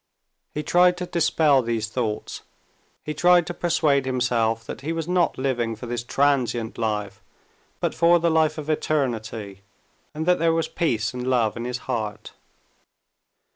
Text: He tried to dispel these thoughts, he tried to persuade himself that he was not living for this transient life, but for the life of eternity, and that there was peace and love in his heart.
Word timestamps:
He 0.55 0.63
tried 0.63 0.97
to 0.97 1.05
dispel 1.05 1.61
these 1.61 1.87
thoughts, 1.87 2.41
he 3.03 3.13
tried 3.13 3.45
to 3.45 3.53
persuade 3.53 4.07
himself 4.07 4.63
that 4.65 4.81
he 4.81 4.91
was 4.91 5.07
not 5.07 5.37
living 5.37 5.75
for 5.75 5.85
this 5.85 6.03
transient 6.03 6.79
life, 6.79 7.21
but 7.79 7.93
for 7.93 8.17
the 8.17 8.31
life 8.31 8.57
of 8.57 8.67
eternity, 8.67 9.61
and 10.15 10.25
that 10.25 10.39
there 10.39 10.53
was 10.53 10.67
peace 10.67 11.13
and 11.13 11.27
love 11.29 11.55
in 11.55 11.65
his 11.65 11.77
heart. 11.85 12.31